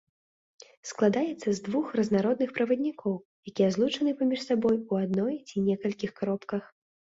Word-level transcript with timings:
Складаецца 0.91 1.47
з 1.57 1.61
двух 1.67 1.85
разнародных 1.99 2.49
праваднікоў, 2.57 3.13
якія 3.53 3.69
злучаны 3.77 4.17
паміж 4.23 4.41
сабой 4.49 4.83
у 4.91 5.01
адной 5.03 5.39
ці 5.47 5.67
некалькіх 5.71 6.11
кропках. 6.19 6.63